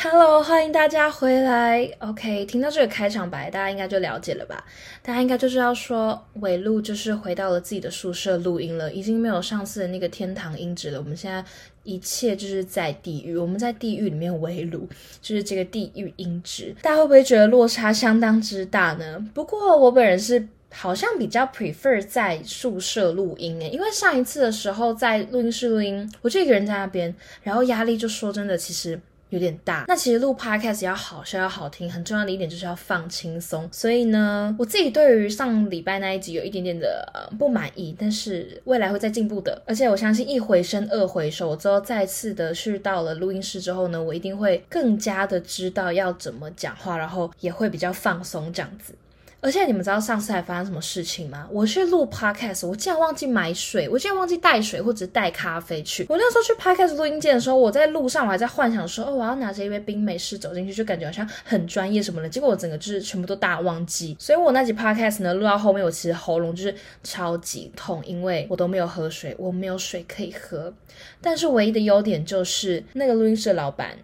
[0.00, 1.90] Hello，欢迎大家回来。
[1.98, 4.64] OK，听到这个开场白，大家应该就了解了吧？
[5.02, 11.00] 大家应该就知道说，尾路就是回到了自己的宿舍录音了，已经没有上次的那个天堂音质了。
[11.00, 11.44] 我们现在
[11.82, 14.88] 一切就是在地狱，我们在地狱里面围录，
[15.20, 16.72] 就是这个地狱音质。
[16.80, 19.18] 大家会不会觉得落差相当之大呢？
[19.34, 27.12] 不过我本人是好像比较 prefer 在宿舍录音诶，因为上一次的时候在录音室录音，我就一个人在那边，
[27.42, 29.00] 然后压力就说真的，其实。
[29.30, 33.68] 有点大，那其实录 podcast 要好笑要好听，很重要的一点就是要放轻松。
[33.70, 39.60] 所以呢，我自己对于上礼拜那一集有一点点的不满意，但是未来会再进步的。
[39.66, 48.94] 而且我相信一回生二回熟，我之后再次的去到了录音室之后呢，我一定会更加的知道要怎么讲话，然后也会比较放松这样子。
[49.40, 51.48] 而且你们知道上次还发生什么事情吗？
[51.50, 56.04] 我去录 podcast，我竟然忘记买水，我竟然忘记带水或者带咖啡去。
[56.08, 62.28] 我那时候去 podcast 录音键的时候，我在路上我还在幻想说，哦，我要拿着一杯冰美式走进去，就感觉好像很专业什么的。
[62.28, 64.16] 结果我整个就是全部都大忘记。
[64.18, 66.74] 所以我那集 podcast 呢录到后面，我其实喉咙就是
[67.04, 70.74] 超级痛，因为我都没有喝水，我没有水可以喝。
[71.20, 73.96] 但是唯一的优点就是那个录音室的老板。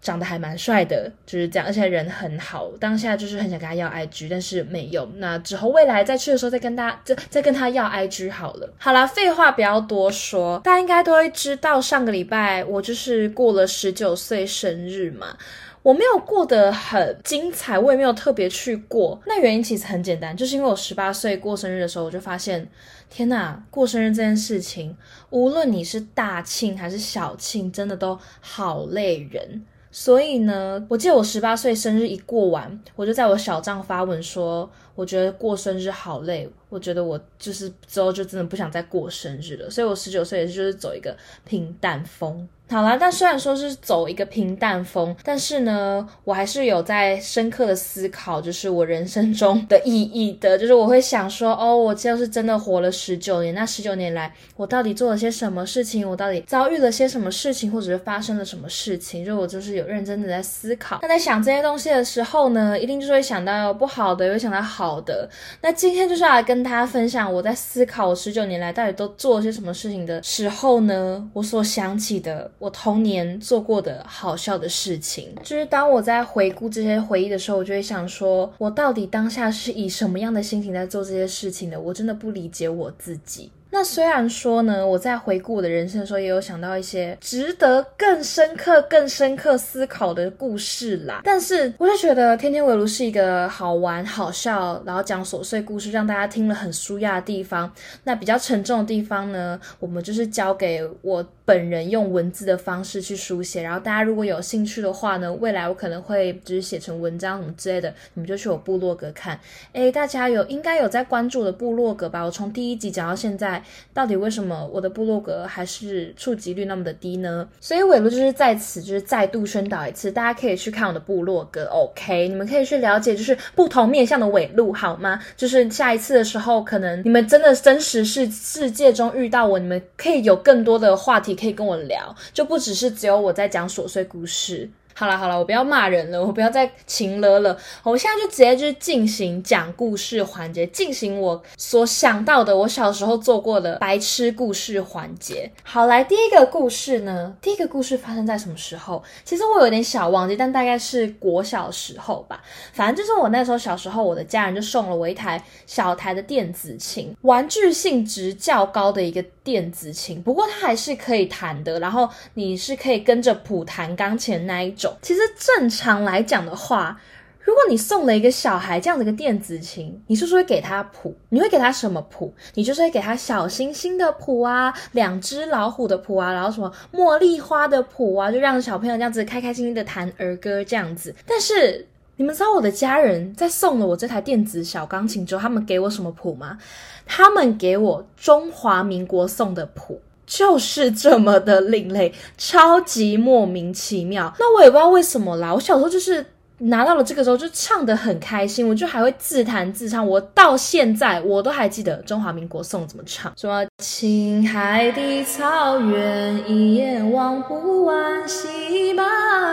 [0.00, 2.70] 长得还蛮帅的，就是这样，而且人很好。
[2.80, 5.04] 当下就是很想跟他要 IG，但是没有。
[5.16, 8.72] 那之后未来再去的时候再跟他再再跟他要 IG 好了。
[8.78, 15.36] 好了，废话不要多说，大家应该都会知道，上个礼拜我就是过了十九岁生日嘛。
[15.82, 19.18] 我没有过得很精彩，我也没有特别去过。
[19.24, 22.68] 那原因其实很简单，就是因为我十八岁过生日的时候，我就发现，
[23.08, 24.94] 天呐，过生日这件事情，
[25.30, 29.64] 无论你是大庆还是小庆，真的都好累人。
[29.92, 39.70] 所以呢，我记得我十八岁生日一过完，我就在我小账发文说，我觉得过生日好累，我觉得我就是之后就真的不想再过生日了。
[39.70, 42.46] 所以我十九岁也就是走一个平淡风。
[42.68, 50.56] 好啦，但虽然说是走一个平淡风，但是呢，我还是有在深刻的思考，就是我人生中的意义的。
[50.56, 56.08] 就是我会想说，哦，我就是真的活了十九年，那十九年来，我到底做了些什么事情？
[56.08, 59.24] 我到底遭遇了些什么事情，或者是发生了什么事情？
[59.24, 61.00] 就我就是有认真的在思考。
[61.02, 65.28] 那在想这些东西的时候呢，一定就是会想到不好的，也会想到好好的。
[65.62, 72.50] 那今天就是要来跟大家分享，我在思考我十九年来到底都做了些什么事情的时候呢，我所想起的。
[72.58, 81.80] 我童年做过的好笑的事情，就是当我在回顾这些回忆的时候，我就会想说，我到底当下是以什么样的心情在做这些事情的？
[81.80, 83.52] 我真的不理解我自己。
[83.72, 91.20] 那虽然说呢，我在回顾我的人生的时候，也有想到一些值得更深刻、更深刻思考的故事啦。
[91.24, 97.72] 但是，我就觉得《天天围炉》是一个好玩、好笑，然后讲琐碎故事，让大家听了很舒压的地方。
[98.04, 103.62] 那比较沉重的地方呢，我们就是交给我本人用文字的方式去书写。
[103.62, 109.38] 然后大家如果有兴趣的话呢，未来我可能会就是写成文章什么之类的，你们就去我部落格看。
[109.74, 112.24] 诶，大家有应该有在关注我的部落格吧？
[112.24, 113.59] 我从第一集讲到现在。
[113.92, 117.48] 到底为什么我的部落格还是触及率那么的低呢？
[117.60, 122.28] 所以尾路就是在此就是再度宣导一次，大家可以去看我的部落格，OK？
[122.28, 125.20] 你们可以去了解就是不同面向的尾路，好吗？
[125.36, 134.68] 就是下一次的时候，可能你们真的真实世世界中遇到我，你们可以有更多的话题可以跟我聊，就不只是只有我在讲琐碎故事。
[135.00, 145.50] 好了好了，我不要骂人了，我不要再情了了，我现在就直接就进行讲故事环节，进行我所想到的我小时候做过的白痴故事环节。
[145.62, 149.02] 好，来第一个故事呢，第一个故事发生在什么时候？
[149.24, 152.42] 其实我有点小忘记，但大概是国小时候吧。
[152.74, 164.89] 反正就是我那时候小时候，我的家人就送了我一台小台的电子琴，玩具性质较高的一个电子琴，不过它还是可以弹的，然后你是可以跟着谱弹钢琴那一种。
[165.02, 167.00] 其实正常来讲的话，
[167.42, 171.16] 如果你送了一个小孩这样的一个电子琴，你是不是会给他谱？
[171.30, 172.32] 你会给他什么谱？
[172.54, 181.14] 你就是会给他小星星的谱啊，两只老虎的谱啊，然后什么茉莉花的谱啊，就让小朋友这样子开开心心的弹儿歌这样子。
[181.26, 181.86] 但是
[182.16, 186.58] 你们知道我的家人在送了我这台电子小钢琴之后，他们给我什么谱吗？
[187.06, 190.00] 他们给我中华民国送的谱。
[190.30, 194.32] 就是这么的另类，超级莫名其妙。
[194.38, 195.52] 那我也不知道为什么啦。
[195.52, 196.24] 我小时候就是
[196.58, 200.06] 拿到了这个时候就唱得很开心，我就还会自弹自唱。
[200.06, 209.02] 我到现在我都还记得中华民国颂怎么唱，什么青海的草原一眼望不完，喜马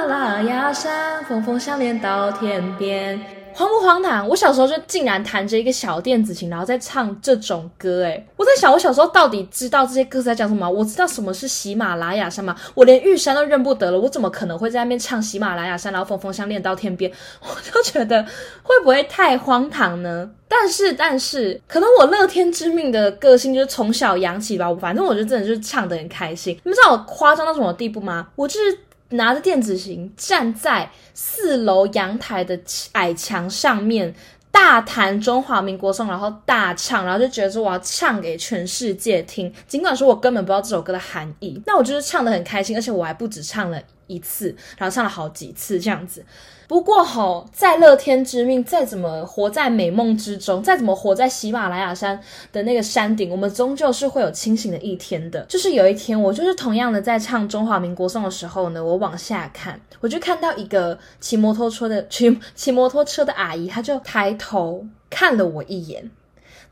[0.06, 3.20] 拉雅山峰峰相连到天边。
[3.58, 4.30] 荒不荒唐？
[4.30, 10.70] 我小时候就竟然弹着一个小电子琴，然后在唱这种歌，哎，我在想我小时候到底知道这些歌词在讲什么？
[10.70, 12.56] 我知道什么是喜马拉雅山吗？
[12.76, 17.12] 我连玉山都认不得了，我怎么可能会在那边唱喜马拉雅山，然后风风相恋到天边？
[17.42, 18.22] 我就觉得
[18.62, 20.30] 会不会太荒唐呢？
[20.48, 26.54] 但是，但是，可能我乐天知命的个性就是从小养起吧，反正我就真的就是唱得很开心。
[26.64, 28.28] 你们知道我夸张到什么地步吗？
[28.36, 28.78] 我就是。
[29.10, 32.60] 拿着电子琴站在四楼阳台的
[32.94, 34.14] 矮墙上面，
[34.52, 39.54] 大弹中华民国颂，然后大唱，然后就觉得说我要唱给全世界听。
[39.68, 46.26] 尽管说我根本不知道这首歌的含义，那我就是唱的很开心，而且我还不止唱了一次，然后唱了好几次这样子。
[46.68, 52.22] 不过吼，在乐天之命，再怎么活在美梦之中，再怎么活在喜马拉雅山
[52.52, 55.40] 的那个山顶，我们终究是会有清醒的一天的。
[55.48, 66.12] 就是有一天，我就是同样的在唱中华民国颂的时候呢，我往下看，我就看到一个骑摩托车的 骑骑摩托车的阿姨，她就抬头看了我一眼。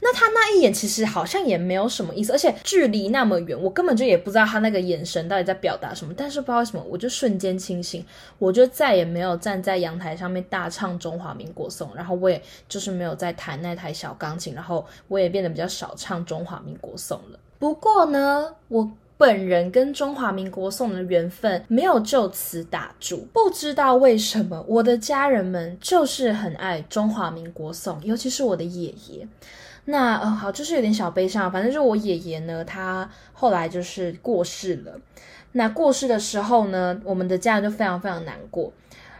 [0.01, 6.13] 那他那一眼其实好像也没有什么意思，而且距离那么远，我根本就也不知道他那个眼神到底在表达什么。
[6.15, 8.06] 但是不知道为什么，我就瞬间清醒，
[8.38, 12.39] 我就再也没有站在阳台上面大唱中华民国颂，然后我也
[12.69, 17.39] 就是没有再弹那台小钢琴，然后我也变得比较少唱中华民国颂了。
[17.57, 29.27] 不过呢，我本人跟中华民国颂的缘分没有就此打住，不知道为什么，我的家人们就是很爱中华民国颂，尤其是我的爷爷。
[29.85, 31.51] 那呃好，就是有点小悲伤。
[31.51, 34.99] 反正就是我爷爷呢，他后来就是过世了。
[35.51, 38.73] 那过世的时候呢，我们的家人就非常非常难过。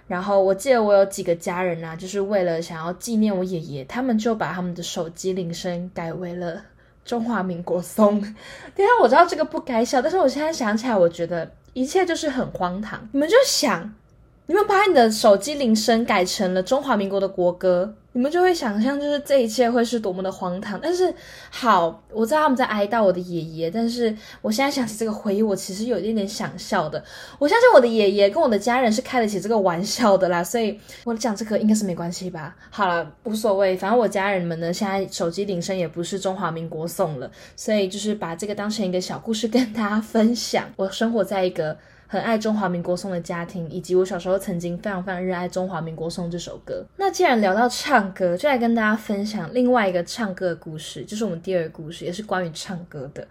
[0.08, 6.62] 然后我记得我有几个家人啊，就是为了想要纪念我爷爷，他们就把他们的手机铃声改为了
[7.04, 8.20] 中华民国颂。
[8.76, 13.08] 对啊，我知道这个不该笑，但是我现在想起来，我觉得一切就是很荒唐。
[13.14, 13.94] 你们就想，
[14.48, 17.96] 你们把你的手机铃声改成了中华民国的国歌。
[18.16, 20.80] 你们就会想象，就是这一切会是多么的荒唐。
[20.82, 21.14] 但是，
[21.52, 27.04] 好，我知道他们在哀悼我的爷爷，但是我现在想起这个回忆，我其实有一点点想笑的。
[27.38, 32.56] 我相信我的爷爷跟我的家人是开得起这个玩笑的啦，所以我讲这个应该是没关系吧。
[32.70, 40.64] 好了，无所谓，反正我家人们呢，现在手机铃声也不是中华民国送了，所以就是把这个当成一个小故事跟大家分享。
[40.78, 41.78] 我生活在一个。
[42.16, 46.82] 很爱中华民国颂的家庭，以及我小时候曾经非常非常热爱中华民国颂这首歌。
[46.96, 53.28] 那既然聊到唱歌，就来跟大家分享另外一个唱歌的故事，就是我们第二个故事，也是关于唱歌的。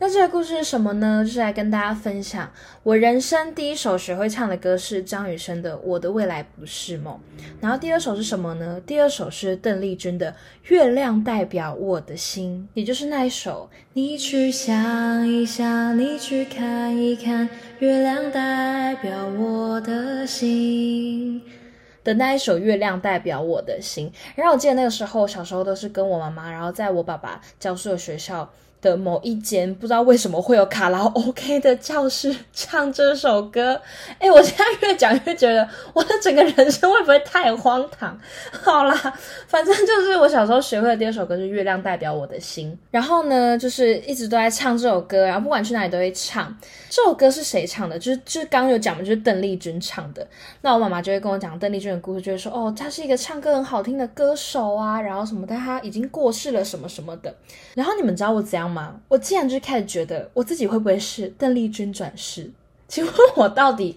[0.00, 1.24] 那这个故事是什么呢？
[1.24, 2.48] 就是来跟大家分享，
[2.84, 7.18] 我人生第一首学会唱的歌是张雨生的《我的未来不是梦》，
[7.60, 8.80] 然后第二首是什么呢？
[8.86, 10.30] 第二首是邓丽君的
[10.68, 17.48] 《月亮代表我的心》，也就是那一首“你去想一想，你去看一看，
[17.80, 21.42] 月亮代表我的心”
[22.04, 24.08] 的那一首《月亮代表我的心》。
[24.36, 28.48] 然后我记得那个时候小时候都是跟我妈妈，然后在我爸爸教书的学校。
[28.80, 33.80] 的某一间不知道为什么会有卡拉 OK 的教室唱这首歌，
[34.18, 38.18] 哎，我现在越讲越觉得我的整个人生会不会太荒唐？
[38.62, 38.94] 好啦，
[39.46, 46.56] 反正就是我小时候学会的第二首歌是《月亮代表我的心》，然后呢，就是一直都在唱这首歌，然后不管去哪里都会唱。
[46.88, 47.98] 这首歌是谁唱的？
[47.98, 50.26] 就是就是刚刚有讲的，就是邓丽君唱的。
[50.62, 57.34] 那我妈妈就会跟我讲邓丽君的故事，就会说哦，她是一个唱歌很好听的歌手啊，然后什么，但她已经过世了什么什么的。
[57.74, 58.67] 然后你们知道我怎样？
[58.68, 59.00] 吗？
[59.08, 62.50] 我竟然就开始觉得我自己会不会是邓丽君转世？
[62.86, 63.96] 请问我到底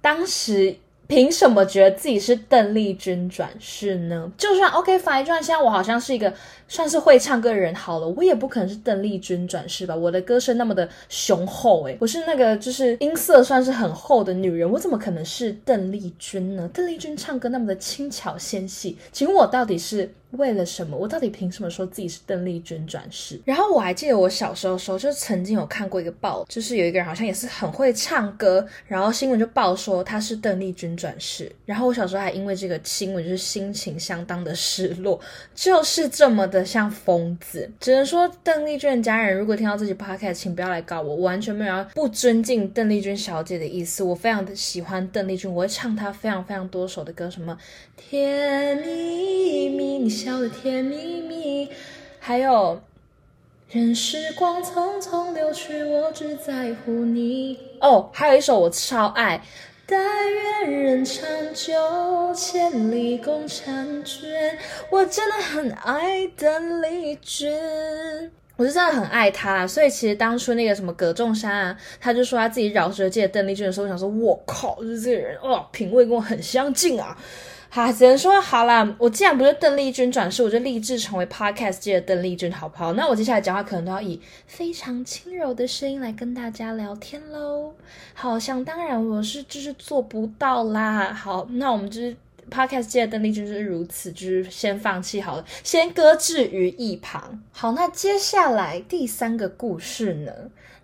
[0.00, 0.76] 当时
[1.06, 4.30] 凭什么觉得自己是邓丽君转世呢？
[4.36, 6.32] 就算 OK fine，就算现在我好像是一个
[6.68, 9.96] 算是会唱歌的人好了，我也不可能是邓丽君转世吧？
[9.96, 16.68] 我的歌声那么的雄厚，诶，我是那个就是音色算是很厚的女人，我怎么可能是邓丽君呢？
[16.74, 20.12] 邓丽君唱歌那么的轻巧纤细，请问我到底是？
[20.32, 20.96] 为了什么？
[20.96, 23.40] 我到底凭什么说自己是邓丽君转世？
[23.46, 31.50] 然后我还记得我小时候的时候，就曾经有看过一个报，就是有一个人好像也是很会唱歌，然后新闻就报说他是邓丽君转世。
[31.64, 35.18] 然后我小时候还因为这个新闻，就是心情相当的失落，
[35.54, 37.70] 就是这么的像疯子。
[37.80, 44.02] 只能说邓丽君的家人如果听到这期 podcast，请不要来告我，我完全没有要不尊敬邓丽君小姐的意思。
[44.02, 47.56] 我非常的喜欢邓丽君，我会唱她非常非常多首的歌，什么
[47.96, 50.17] 甜蜜蜜。
[50.18, 51.70] 笑的甜蜜蜜，
[52.18, 52.80] 还有
[53.70, 57.56] 任时光匆匆流去，我只在乎你。
[57.80, 59.40] 哦，还有一首我超爱，
[59.86, 60.00] 但
[60.34, 64.58] 愿人长久，千里共婵娟。
[64.90, 67.52] 我真的很爱邓丽君，
[68.56, 69.64] 我是真的很爱她。
[69.68, 77.16] 所以其实当初那个什么葛仲山啊，他就说他自己饶舌界邓丽君的时候，我想说，我靠，就是这个人哦，品味跟我很相近啊。
[77.70, 78.96] 哈，只能说好啦。
[78.98, 82.94] 我既然不是邓丽君转世，我就立志成为 podcast 界的邓丽君，好不好？
[82.94, 87.74] 那我接下来讲话可能都要以非常轻柔的声音来跟大家聊天喽。
[88.14, 91.12] 好像当然我是就是做不到啦。
[91.12, 92.16] 好，那我们就是
[92.50, 97.42] podcast 界的邓丽君就是如此，就是先放弃好了，先搁置于一旁。
[97.52, 100.32] 好，那接下来第三个故事呢，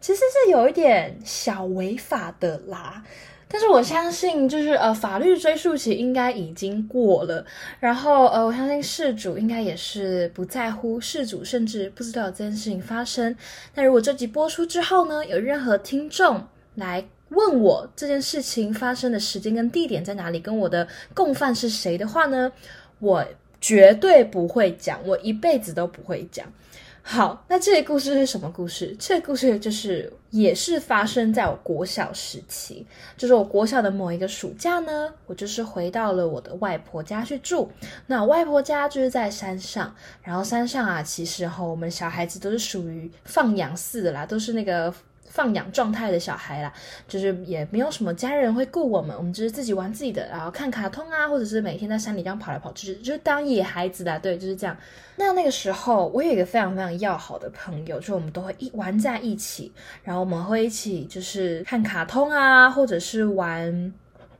[0.02, 3.02] 其实是有一点小违法的啦。
[3.46, 7.44] 但是我相信，就是呃，法律追诉期应该已经过了，
[7.78, 13.36] 然后呃，我相信事主应该也是不在乎，事主甚至不知道这件事情发生。
[13.74, 22.50] 那如果这集播出之后呢，有任何听众来问我这件事情发生的时间跟地点在哪里，跟我的共犯是谁的话呢，
[22.98, 23.24] 我
[23.60, 26.46] 绝对不会讲，我一辈子都不会讲。
[27.06, 28.96] 好，那这个故事是什么故事？
[28.98, 37.70] 这个故事就是也是发生在我国小时期，就是我国小的某一个暑假呢，我就是回到了我的外婆家去住。
[38.06, 44.92] 那外婆家就是在山上，然后山上啊，其实哈，我们小孩子都是属于放养式的啦，都是那个。
[45.34, 46.72] 放养状态的小孩啦，
[47.08, 54.76] 就是也没有什么家人会顾我们，我们就是自己玩自己的，然后看卡通啊，或者是每天在山里这样跑来跑去，就是当野孩子的，对，就是这样。
[55.16, 59.72] 那那个时候，我有一个非常非常要好的朋友，就我们都会一玩在一起，
[60.04, 63.92] 然后我们会一起就是看卡通啊，或者是玩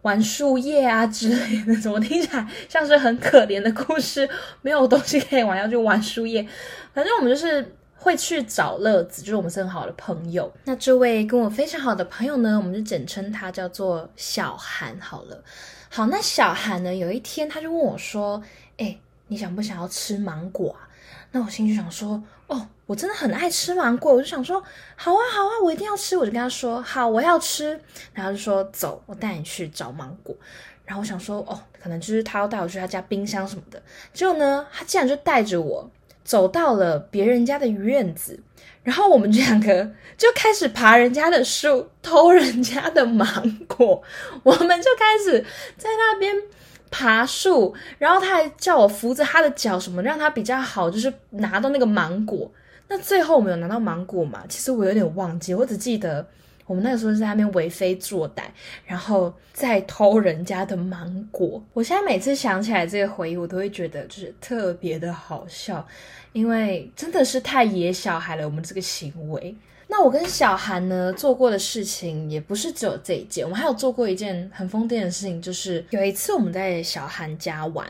[0.03, 1.75] 玩树叶啊之类的。
[1.83, 4.29] 怎么听起来像是很可怜的故事？
[4.63, 6.47] 没有东西可以玩，要去玩树叶。
[6.93, 7.75] 反正我们就是。
[8.05, 10.53] 会去找乐子，就是我们是很好的朋友。
[10.65, 15.43] 那这位跟我非常好的朋友呢，我们就简称他叫做小韩好了。
[15.89, 18.43] 好，那小韩呢，有一天他就问我说
[18.77, 20.85] ：“哎，你想不想要吃芒果啊？”
[21.33, 24.63] 那我心里就想说：“哦，我真的很爱吃芒果。”我就想说
[24.97, 27.81] ：“好啊，好啊，我一定要吃。”我就跟他说：“好，我要吃。”
[28.13, 30.37] 然后就说：“走，我带你去找芒果。”
[30.85, 33.83] 然后我想说：“哦，可能就是他要带我去他家冰箱什么的。”
[34.13, 35.91] 结果呢，他竟然就带着我。
[36.25, 38.41] 走到了别人家的院子，
[38.83, 44.03] 然后我们两个就开始爬人家的树，偷人家的芒果。
[44.43, 45.45] 我们就开始
[45.77, 46.35] 在那边
[46.91, 52.51] 爬树，然后他还叫我扶着他的脚，什么让他比较好，就是拿到那个芒果。
[52.89, 54.43] 那最后我们有拿到芒果吗？
[54.49, 56.27] 其实我有点忘记，我只记得。
[56.67, 58.43] 我们那个时候在那边为非作歹，
[58.87, 61.63] 然后再偷人家的芒果。
[61.73, 65.87] 我现在每次想起来这个回忆，我都会觉得就是特别的好笑，
[66.33, 68.45] 因为真的是太野小孩了。
[68.45, 69.55] 我们这个行为，
[69.89, 77.87] 那我跟小韩呢做过的事情也不是只有这一件，我们还有做过一件很疯癫的事情，就是有一次我们在小韩家玩，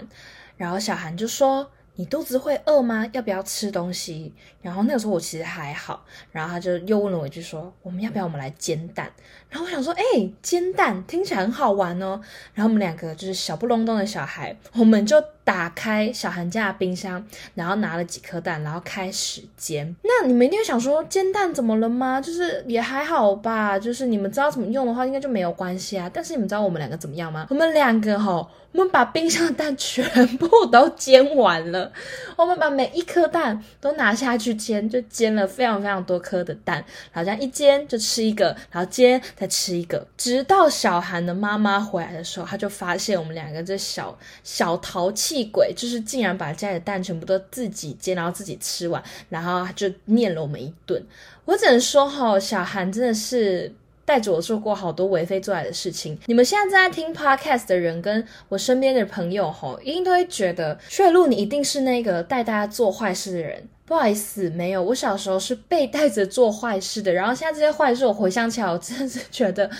[0.56, 1.70] 然后小韩就说。
[1.96, 3.08] 你肚子会饿吗？
[3.12, 4.32] 要不要吃东西？
[4.60, 9.12] 然后那个时候我其实还好，然后他就又问了我一句说：“我们要不要我们来煎蛋？”
[9.54, 10.02] 然后我想说：“哎，
[10.42, 12.20] 煎蛋听起来很好玩哦。”
[12.54, 19.94] 然后我们两个就是小不隆咚的小孩，我们就打开小韩家的冰箱，然后拿了几颗蛋，然后开始煎。
[20.02, 22.20] 那你们一定会想说：“煎蛋怎么了吗？
[22.20, 27.46] 就是也还好吧，就是你们知道怎么用的话，应该就没有关系啊。”但是你们知道我们两个怎么样吗？
[27.48, 28.48] 我们两个哈。
[28.72, 31.92] 我们把冰箱的蛋全部都煎完了，
[32.36, 51.04] 我们把每一颗蛋都拿下去煎，就煎了非常非常多颗的蛋，然后这样一煎就吃一个，然后煎再吃一个，直到小韩的妈妈回来的时候，他就发现我们两个这小小淘气鬼，就是竟然把家里的蛋全部都自己煎，然后自己吃完，然后就念了我们一顿。
[51.44, 53.74] 我只能说哈，小韩真的是。
[54.06, 56.18] 带着我做过好多为非作歹的事情。
[56.26, 63.66] 你们现在正在听 podcast 的人，跟我身边的朋友吼，一定都会觉得雪露，你一定是那个带大家做坏事的人。
[63.86, 67.12] 不好意思，没有，我小时候是被带着做坏事的。
[67.12, 69.70] 然后现在这些坏事，我回想起来，我真的是觉得。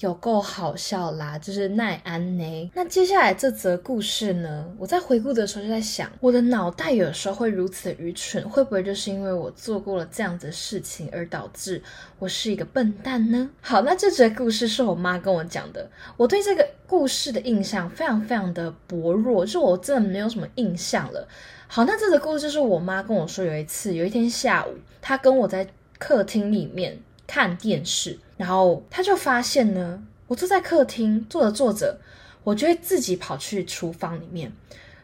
[0.00, 2.70] 有够好笑啦，就是奈安呢。
[2.74, 11.82] 那接下来这则故事呢，我在回顾的时候就在想，我的脑袋有时候会如此愚蠢，会不会就是因为我做过了这样子的事情，而导致
[12.18, 13.50] 我是一个笨蛋呢？
[13.60, 21.26] 好，那这则故事是我妈跟我讲的，我对这个故事的印象非常非常的薄弱，就我真的没有什么印象了。
[21.66, 24.70] 好，那这则故事就是我妈跟我说，有一次有一天下午，
[25.02, 26.96] 她跟我在客厅里面
[27.28, 28.18] 看电视。
[28.36, 32.00] 然后他就发现呢，我坐在客厅坐着坐着，
[32.42, 34.52] 我就会自己跑去厨房里面，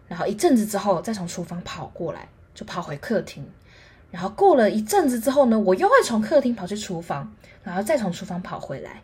[0.08, 3.44] 然后一阵子之后再从厨房跑过来，就跑回客厅，
[4.10, 9.02] 然后过了一阵子之后呢，我又会从客厅跑去厨房，然后再从厨房跑回来。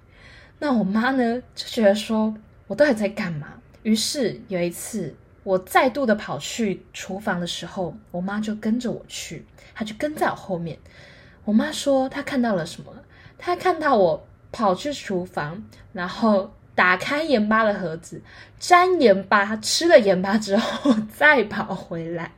[0.60, 2.32] 那我妈呢就觉得说
[2.68, 3.54] 我到底在干嘛？
[3.82, 10.78] 于是有一次我再度的跑去厨房的时候，我妈就跟着我去，她就跟在我后面。
[11.44, 12.92] 我妈说她看到了什么？
[13.40, 16.52] 他看到我跑去厨房，然后。
[16.72, 18.22] 打开盐巴的盒子，
[18.58, 22.32] 沾盐巴，吃了盐巴之后 再跑回来，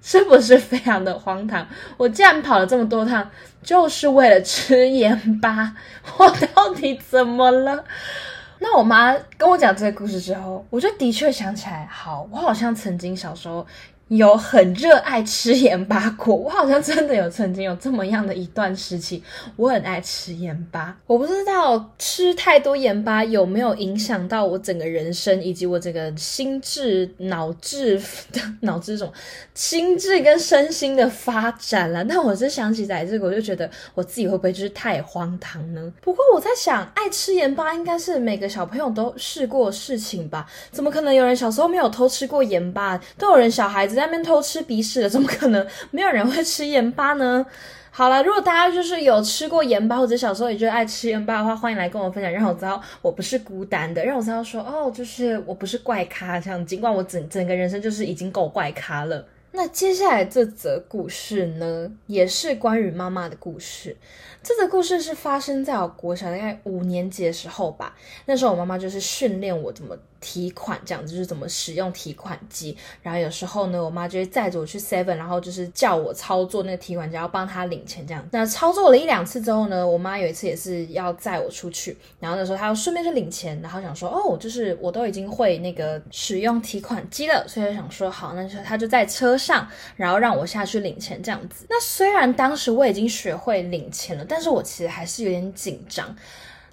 [0.00, 1.66] 是不是非常的荒唐？
[1.96, 3.28] 我既然跑了这么多趟，
[3.64, 5.74] 就是为了吃盐巴，
[6.18, 7.84] 我到底怎么了？
[8.60, 13.66] 那我妈跟我讲这个故事之后，我就的确想起来，好，我好像曾经小时候。
[14.10, 19.22] 有很热爱吃盐巴过， 我好像真的有曾经有这么样的一段时期，
[19.54, 20.96] 我很爱吃盐巴。
[21.06, 27.96] 我不知道吃太多盐巴有没有影响到我整个人生，以及我这个心智、脑智
[28.32, 29.12] 的 脑智这种
[29.54, 32.02] 心智跟身心的发展了。
[32.02, 35.92] 那我是想起来这个，我就觉得我自己会不会就是太荒唐呢？
[36.00, 40.44] 不过我在想，爱吃盐巴应该是每个小朋友都试过事情吧？
[40.72, 43.00] 怎么可能有人小时候没有偷吃过盐巴？
[43.16, 43.99] 都有人小孩子。
[44.00, 47.44] 在那边偷吃鼻屎的，怎么可能没有人会吃盐巴呢？
[47.90, 56.64] 好了，如果大家就是有吃过盐巴，或者小时候也就爱吃盐巴的话，欢迎来跟我分享，让我知道我不是孤单的，让我知道说哦，就是我不是怪咖这样。
[56.64, 59.22] 尽管我整整个人生就是已经够怪咖了。
[59.52, 63.94] 那接下来这则故事呢，也是关于妈妈的故事。
[64.42, 67.94] 这则故事是发生在我国小大概五年级的时候吧。
[68.24, 69.94] 那时候我妈妈就是训练我怎么。
[70.20, 78.24] 提款这样子就是怎么使用提款机，然后有时候呢，我妈就会载着我去 Seven，然后就是叫我操作那个提款机，要帮她领钱这样。
[78.32, 91.66] 那操作了一两次之后呢，我妈有一次也是要载我出去，然后那时候她要顺便去领钱，然后想说哦，就是我都已经会那个使用提款机了，所以想说好，那就她就在车上，然后让我下去领钱这样子。
[91.68, 96.14] 那虽然当时我已经学会领钱了，但是我其实还是有点紧张。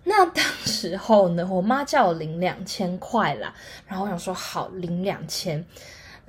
[0.10, 3.54] 那当时候呢，我妈叫我领两千块啦，
[3.86, 5.62] 然后我想说好领两千，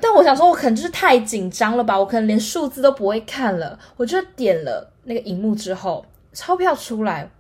[0.01, 7.31] 但我想说我可能就是太紧张了吧，我可能连数字都不会看了，我就点了那个荧幕之后，钞票出来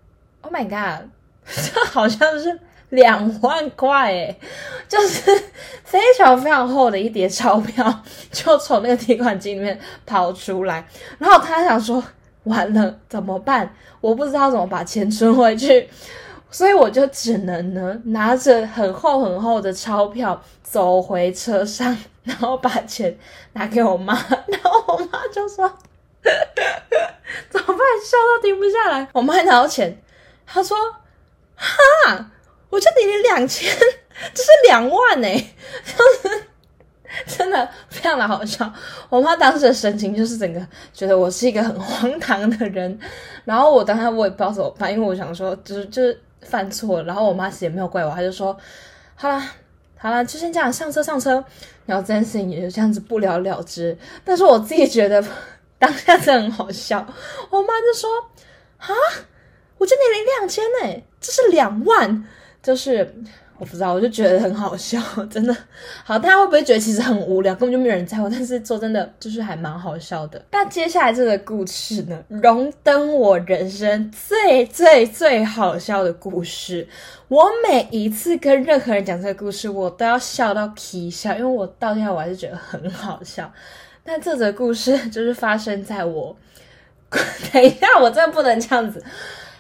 [0.42, 1.08] ，Oh my god，
[1.44, 2.56] 这好像是
[2.90, 4.38] 两万块诶，
[4.86, 5.42] 就是
[5.82, 9.76] 非常非常厚的一叠钞票，就从那个提款机里面
[10.06, 10.86] 跑出来，
[11.18, 12.00] 然后他想说
[12.44, 13.74] 完了怎么办？
[14.00, 15.88] 我不知道怎么把钱存回去。
[16.50, 23.16] 所以我就只能呢拿着很厚很厚的钞票走回车上，然后把钱
[23.52, 24.14] 拿给我妈，
[24.46, 25.66] 然后我妈就说
[27.50, 27.78] ：“怎么办？
[28.02, 30.00] 笑到停不下来。”我妈拿到钱，
[30.46, 30.76] 她说
[31.54, 32.30] ：“哈，
[32.70, 33.70] 我就给你两千，
[34.32, 35.28] 这是两万呢，
[35.84, 36.44] 就是
[37.26, 38.72] 真的非常的好笑。”
[39.10, 42.98] 我妈当时的神情就是整个觉得我是一个很荒唐的人，
[43.44, 46.18] 然后我当时我也不知道怎么办，因为我想说，就是就是。
[46.42, 48.56] 犯错，然后我妈其实也没有怪我，她就说
[49.14, 49.52] ：“好啦，
[49.96, 51.44] 好啦，就先这样，上车，上车。”
[51.86, 53.96] 然后这件事情也就这样子不了了之。
[54.24, 55.24] 但是我自己觉得
[55.78, 56.98] 当下真的很好笑。
[57.50, 58.10] 我妈就说
[58.78, 58.88] ：“啊，
[59.78, 62.24] 我就那领两千呢，这是两万，
[62.62, 63.14] 就是。”
[63.58, 65.54] 我不知道，我就觉得很好笑， 真的。
[66.04, 68.28] 好，大家会不会觉得其实很无聊，根本就没有人在乎？
[68.28, 70.40] 但是说真的，就是还蛮好笑的。
[70.52, 76.86] 那接下来这个故事呢，荣登我人生最最最好笑的故事。
[77.26, 83.52] 我每一次跟任何人讲这个故事，我都要笑到啼笑，因为我到现在我还是觉得很好笑。
[84.04, 86.34] 但这则故事 就是发生在我
[87.52, 89.02] 等一下，我真的不能这样子。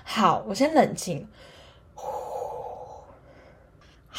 [0.04, 1.26] 好，我先冷静。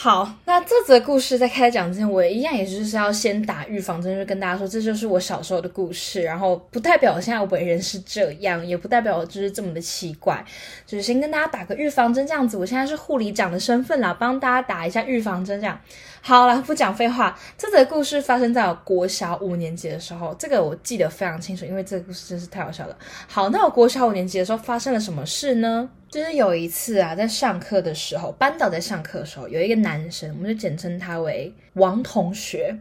[0.01, 10.41] 好，那这则故事在开始讲之前，我一样也就是要先打预防针，就跟大家说，这就是我小时候的故事，然后不代表我现在为人是这样，也不代表我就是这么的奇怪，
[10.85, 12.55] 就是先跟大家打个预防针，这样子。
[12.55, 15.77] 我现在是护理长的身份啦，帮大家打一下预防针，这样。
[16.21, 22.95] 好了，不讲废话，这则故事发生在我国小五年级的时候，这个我记得非常清楚，因为这个故事真是太好笑了。
[23.27, 25.89] 好，那我国小五年级的时候发生了什么事呢？
[26.09, 32.75] 就是有一次啊，在上课的时候，班导在上课的时候，有一个男生，我们就简称他为王同学。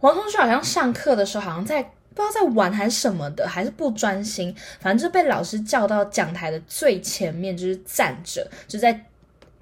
[0.00, 9.04] 王同学好像上课的时候，好像在不知道在玩还是什么的，还是不专心，反正就被老师叫到讲台的最前面，就是站着，就在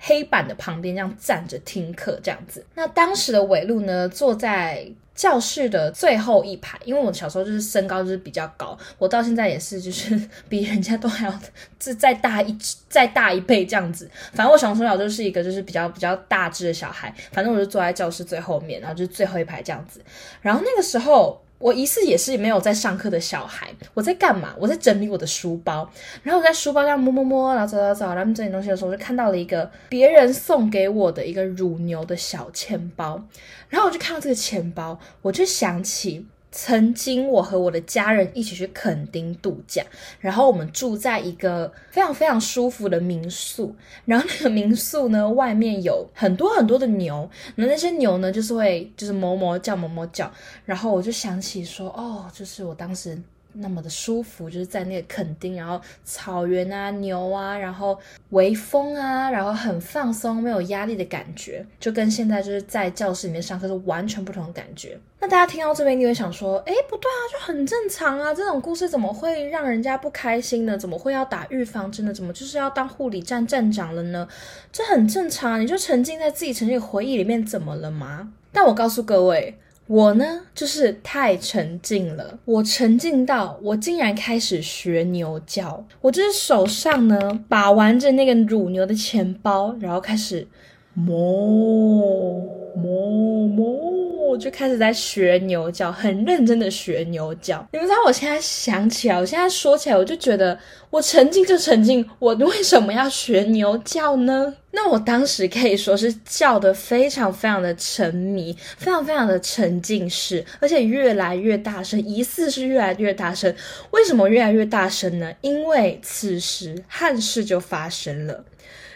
[0.02, 2.64] 黑板的旁边这样站着听课这样子。
[2.74, 4.86] 那当时的伟路呢，坐在。
[5.14, 11.40] 教室的最后一排，因为我小时候就是身高就是比较高，我到现在也是就是比人家都还要
[11.78, 14.10] 再再大一再大一倍这样子。
[14.32, 20.00] 反正我小从小就是一个就是比较比较大只的小孩，反正我就坐在教室最后面，然后就是最后一排这样子。
[20.40, 21.41] 然后那个时候。
[21.62, 24.53] 我疑似也是没有在上课的小孩，我在干嘛？
[24.59, 25.88] 我在整理我的书包，
[26.25, 33.22] 然后我在书包这样摸摸摸，然后找找找，然后整理东西的时候，我就看到了一个别人送给我的一个乳牛的小钱包，
[33.68, 39.82] 然后我就看到这个钱包，我就想起曾经我和我的家人一起去垦丁度假，
[40.20, 50.30] 然后我们住在一个非常非常舒服的民宿，然后那个民宿呢外面有很多很多的牛，那那些牛呢就是会就是哞哞叫哞哞叫，
[50.64, 53.18] 然后我就想起说哦，就是我当时。
[53.54, 57.98] 那么的舒服，就是在那个垦丁，然后草原啊、牛啊，然后
[58.30, 64.98] 微风啊，然后很放松、没有压力的感觉，就跟现在就是在教室里面上课是完全不同的感觉。
[65.20, 70.76] 那大家听到这边，你会想说，哎，不对啊，就很正常啊，这种故事怎么会让人家不开心呢？
[70.76, 72.12] 怎么会要打预防针呢？
[72.12, 74.26] 怎么就是要当护理站站长了呢？
[74.72, 78.32] 这很正常，你就沉浸在自己曾经的回忆里面，怎么了吗？
[78.52, 79.56] 但我告诉各位。
[79.92, 82.38] 我呢，就是太沉浸了。
[82.46, 85.85] 我沉浸到我竟然开始学牛叫。
[86.00, 90.48] 我就是手上呢把玩着那个乳牛的钱包，然后开始
[90.94, 97.66] 哞哞哞，就开始在学牛叫，很认真的学牛叫。
[97.72, 100.58] 你们知道，我现在想起来，我现在说起来，我就觉得
[100.90, 104.54] 我沉浸就沉浸，我为什么要学牛叫呢？
[104.74, 113.54] 那我当时可以说是叫的非常非常的沉迷，非常非常的沉浸式，而且越来越大声，疑似是越来越大声。
[113.90, 115.30] 为什么越来越大声呢？
[115.42, 118.42] 因为此时憾事就发生了。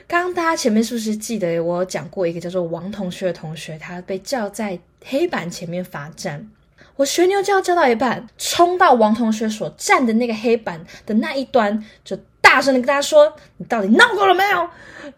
[0.09, 6.49] 刚刚大家前面是不是记得我讲过一个叫做王同学的同学，他被叫在黑板前面罚站。
[6.97, 12.19] 我学牛叫叫到一半，冲到王同学所站的那个黑板的那一端，就。
[12.41, 14.69] 大声的跟大家说：“你到底闹够了没有？”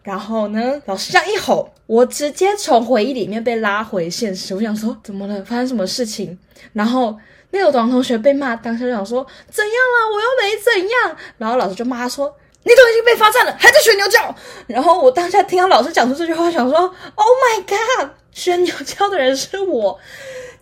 [0.01, 4.55] 然后呢，老师这样一吼，我直接从回忆里面被拉回现实。
[4.55, 5.41] 我想说，怎么了？
[5.45, 6.37] 发生什么事情？
[6.73, 7.15] 然后
[7.51, 10.09] 那个王同学被骂，当下就想说：“怎样了？
[10.11, 14.35] 我又没怎样。”然后老师就骂他说：“你都已经被罚站了，还在学牛叫。”
[14.67, 18.09] 然后我当下听到老师讲出这句话，想说：“Oh my god！
[18.31, 19.99] 学牛叫的人是我。”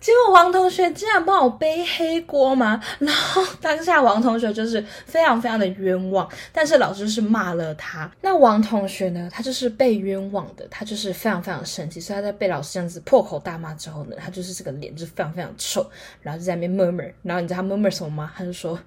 [0.00, 2.80] 结果王同学竟然帮我背黑锅吗？
[3.00, 8.08] 然后当下王同学就是非常非常的冤枉，但是老师是骂了他。
[8.20, 15.84] 那王同学呢，他就是被冤枉的，他就是非常非常生气，所以他在被老师这样子破口大骂之后呢，他就是这个脸就非常非常臭，
[16.22, 18.32] 然后就在那边 murmur，然后你知道他 murmur 什么吗？
[18.36, 18.78] 他就说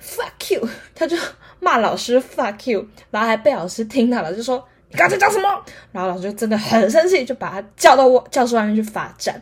[0.00, 1.16] fuck you，他就
[1.60, 5.64] 骂老师 fuck you，然后还被老师听到了，就说你刚才讲什么？
[5.92, 9.40] 然后老师就真的很生气，就把他叫到我教室外面去罚站。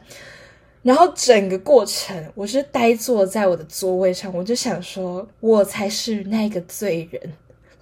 [0.83, 7.33] 然后整个过程，我是呆坐在我的座位上，我就想说，我才是那个罪人，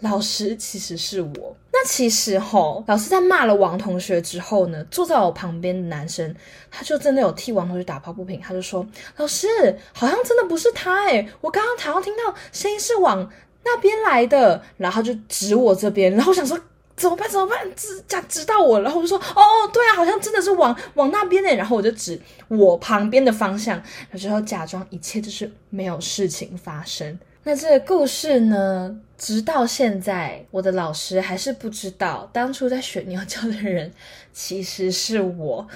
[0.00, 1.56] 老师其实是我。
[1.84, 6.34] 其实吼，老师在骂了王同学之后呢，坐在我旁边的男生，
[6.70, 9.46] 他就真的有替王同学打抱不平，他就说：“老师，
[9.92, 13.30] 好像真的不是他诶，我刚刚好像听到声音是往
[13.64, 16.58] 那边来的，然后就指我这边，然后想说。”
[16.94, 17.28] 怎么办？
[17.28, 17.58] 怎么办？
[17.74, 19.42] 指讲知道我，然后我就说哦，
[19.72, 21.48] 对啊，好像真的是往往那边呢。
[21.54, 27.18] 然后我就指我旁边的方向，然后假装一切就是没有事情发生。
[27.44, 33.92] 那这个故事呢，直到现在，我的老师还是不知道当初在学牛叫的人
[34.32, 35.66] 其实是我。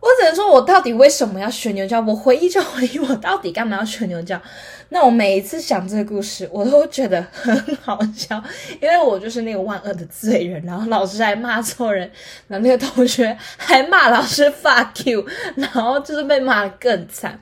[0.00, 2.00] 我只能说，我到底为什么要学牛叫？
[2.00, 4.40] 我回忆就回忆，我到底干嘛要学牛叫？
[4.88, 8.42] 那我每一次想这个故事，我都觉得很好笑，
[8.80, 12.10] 因为我就是那个万恶的罪人，然后老师还骂错人，
[12.48, 15.22] 然后那个同学还骂老师 fuck you，
[15.56, 17.38] 然后就是被骂的更惨。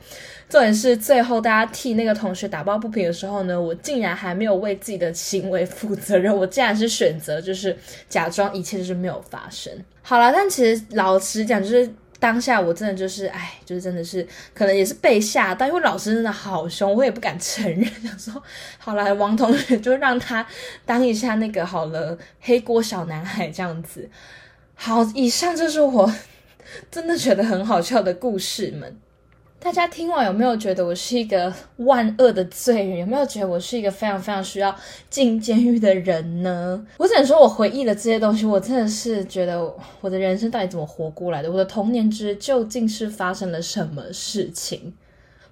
[0.48, 7.76] 重点是最后大家替那个同学打抱不平的时候呢，我竟然还没有为自己的行为负责任，我竟然是选择就是
[8.08, 9.72] 假装一切就是没有发生。
[10.02, 11.88] 好了，但其实老实讲，就是。
[12.20, 17.84] 当下我真的就是，哎，就是真的是，可能也是被吓到，因为老师真的好凶，我也不敢承认。
[18.02, 18.42] 想说，
[18.76, 20.44] 好了，王同学就让他
[20.84, 24.10] 当一下那个好了，黑锅小男孩这样子。
[24.74, 26.12] 好，以上就是我
[26.90, 28.96] 真的觉得很好笑的故事们。
[29.60, 32.98] 大家听完有没有觉得我是一个万恶的罪人？
[32.98, 34.74] 有没有觉得我是一个非常非常需要
[35.10, 36.86] 进监狱的人呢？
[36.96, 39.60] 我只能说，我回忆了这些东西，我真的是觉得
[40.00, 41.50] 我的人生到底怎么活过来的？
[41.50, 44.94] 我的童年之究竟是发生了什么事情？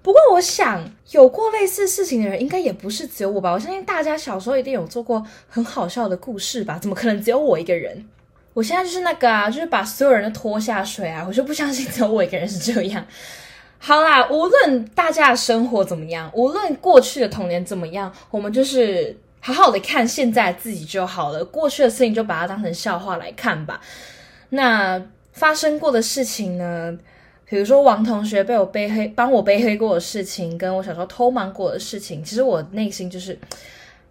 [0.01, 3.51] 不过，我想有过类似事情的人，应该也不是只有我吧？
[3.51, 6.79] 我相信大家小时候一定有做过很好笑的故事吧？
[6.79, 8.07] 怎么可能只有我一个人？
[8.53, 11.25] 我现在就是那个啊，就是把所有人都拖下水啊！
[11.27, 13.05] 我就不相信只有我一个人是这样。
[13.79, 21.45] 好啦，无论大家的生活怎么样，无论过去的童年怎么样，我们就是好好的看现在自己就好了。
[21.45, 23.79] 过去的事情就把它当成笑话来看吧。
[24.49, 26.97] 那发生过的事情呢？
[27.49, 33.39] 比如说王同学被我背黑，帮我背黑过的事情，跟我小时候偷瞒过的事情，其实我内心就是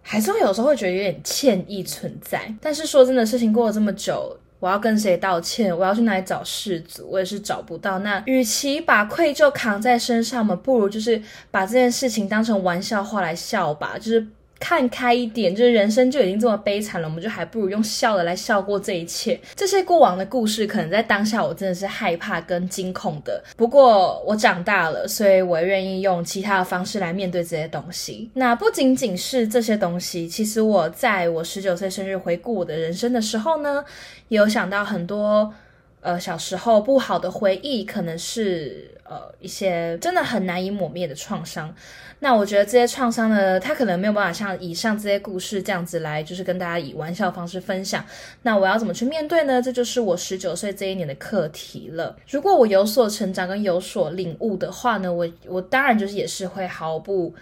[0.01, 2.51] 还是会有时候会觉得有点歉意存在。
[2.59, 4.35] 但是说真的，事情过了这么久。
[4.59, 5.77] 我要跟谁道歉？
[5.77, 7.07] 我要去哪里找事主？
[7.09, 7.99] 我也是找不到。
[7.99, 14.27] 那与其把愧疚扛在身上我们，不如就是把这件事情当成玩笑话来笑吧，就是。
[14.59, 19.39] 看开一点，就是人生就已经这么悲惨了，我们就还不如用笑的来笑过这一切。
[19.55, 23.43] 这些过往的故事，可能在当下我真的是害怕跟惊恐的。
[23.55, 28.29] 不过我长大了，所以我愿意用其他的方式来面对这些东西。
[28.33, 33.83] 那不仅仅是这些东西，其实我在我十九岁生日回顾我的人生的时候呢，
[34.29, 35.53] 也有想到很多。
[36.01, 41.73] 呃，小时候不好的回忆，可能是呃一些真的很难以抹灭的创伤。
[42.19, 48.03] 那我觉得这些创伤呢，它可能没有办法像以上这些故事这样子来，就是跟大家以玩笑方式分享。
[48.41, 49.61] 那我要怎么去面对呢？
[49.61, 52.15] 这就是我十九岁这一年的课题了。
[52.29, 57.35] 如果我有所成长跟有所领悟的话呢，我我当然就是也是会毫不。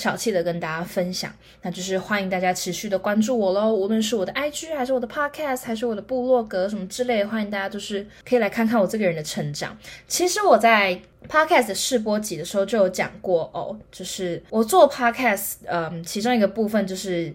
[0.00, 3.72] 小气的跟大家分享，那就是欢迎大家持续的关注我喽。
[3.72, 9.76] 无论是我的 IG，还是我的 Podcast，还是我的部落格什么之类，欢迎大家就是可以来看看我这个人的成长。
[10.08, 17.32] 其实我在 Podcast 试播集的时候就有讲过哦，就是我做 Podcast，嗯，其中一个部分就是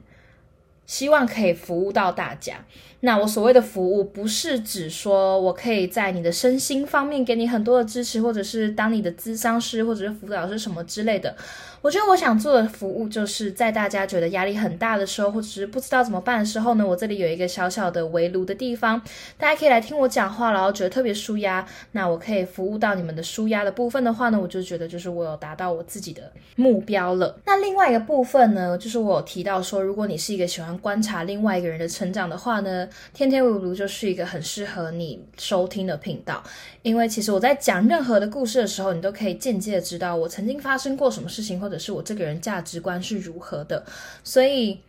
[0.87, 2.65] 希望可以服务到大家。
[3.05, 11.35] 那我所谓的服务，不是指说我可以在你的身心方面给你很多的支持，或者是当你的咨商师，或者是辅导师什么之类的。
[11.83, 18.99] 我觉得我想做的服务，就是在大家觉得压力很大的时候，或者是不知道怎么办的时候呢，我这里有一个小小的围炉的地方，
[19.37, 21.63] 大家可以来听我讲话，然后觉得特别舒压。
[21.91, 26.23] 那我可以服务到你们的舒压的部分的话呢，我就觉得就是我有达到我自己的
[26.55, 27.37] 目标了。
[27.45, 36.43] 那另外一个部分呢，就是我有提到说，如果你是一个喜欢观察另外一个人的成长的话呢，天天围炉就是一个很适合你收听的频道，
[36.81, 41.75] 因为其实我在讲任何的故事的时候，你都可以间接的知道我曾经发生过什么事情，或者。
[41.77, 43.85] 是我这个人价值观是如何的，
[44.23, 44.79] 所以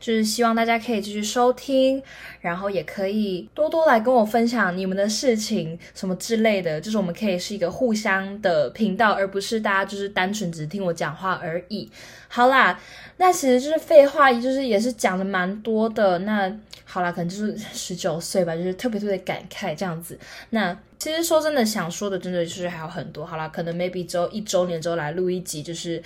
[0.00, 2.02] 就是希望大家可以继续收听，
[2.40, 11.90] 然后也可以多多来跟我分享你们的事情什么之类的，就是我们可以是一个互相的频道，而不是大家就是单纯只听我讲话而已。
[12.28, 12.80] 好啦，
[13.16, 16.20] 那其实就是废话，就是也是讲的蛮多的。
[16.20, 16.50] 那
[16.90, 20.18] 好啦，可能就是 十九岁吧，就是特别特别感慨这样子。
[20.50, 23.26] 那其实说真的，想说的真的就是还有很多。
[23.26, 26.02] 好啦，可能 maybe 之后一周年之后来录一集，就是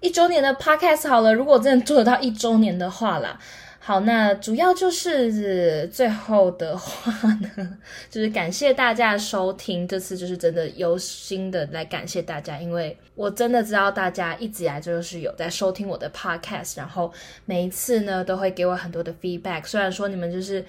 [0.00, 1.32] 一周年的 podcast 好了。
[1.32, 3.40] 如果真的做得到一周年的话啦。
[3.86, 7.78] 好，那主要就是最后的话呢，
[8.10, 9.86] 就是感谢大家收听。
[9.86, 17.12] 这次就是真的由心的来感谢大家，因为我真的知道大家一直以来就是有在收听我的 podcast，然后
[17.44, 19.64] 每一次呢都会给我很多的 feedback。
[19.64, 20.64] 虽然说你们就是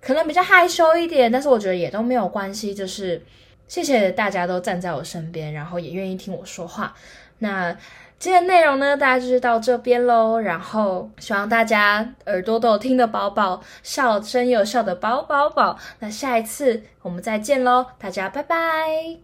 [0.00, 2.72] 可能比较害羞一点，但是我觉得也都没有关系。
[2.74, 3.22] 就是
[3.68, 6.96] 谢谢大家都站在我身边，然后也愿意听我说话。
[7.40, 7.76] 那。
[8.22, 10.38] 今天内容呢，大家就是到这边喽。
[10.38, 15.76] 然后希望大家耳朵都有听得饱饱，笑声有笑的饱饱饱。
[15.98, 19.18] 那下一次我们再见喽，大家拜拜。